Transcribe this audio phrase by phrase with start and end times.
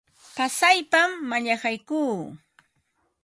[0.35, 2.13] Pasaypam mallaqaykuu.